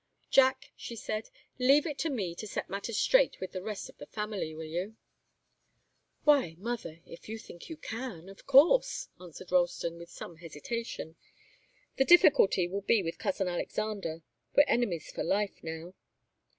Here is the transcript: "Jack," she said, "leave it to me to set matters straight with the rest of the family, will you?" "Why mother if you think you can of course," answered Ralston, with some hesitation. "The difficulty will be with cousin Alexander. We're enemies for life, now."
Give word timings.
"Jack," 0.31 0.71
she 0.75 0.95
said, 0.95 1.29
"leave 1.59 1.85
it 1.85 1.99
to 1.99 2.09
me 2.09 2.33
to 2.33 2.47
set 2.47 2.71
matters 2.71 2.97
straight 2.97 3.39
with 3.39 3.51
the 3.51 3.61
rest 3.61 3.87
of 3.87 3.99
the 3.99 4.07
family, 4.07 4.55
will 4.55 4.63
you?" 4.65 4.95
"Why 6.23 6.55
mother 6.57 7.01
if 7.05 7.29
you 7.29 7.37
think 7.37 7.69
you 7.69 7.77
can 7.77 8.27
of 8.27 8.47
course," 8.47 9.09
answered 9.19 9.51
Ralston, 9.51 9.99
with 9.99 10.09
some 10.09 10.37
hesitation. 10.37 11.17
"The 11.97 12.05
difficulty 12.05 12.67
will 12.67 12.81
be 12.81 13.03
with 13.03 13.19
cousin 13.19 13.47
Alexander. 13.47 14.23
We're 14.55 14.63
enemies 14.67 15.11
for 15.11 15.23
life, 15.23 15.61
now." 15.61 15.93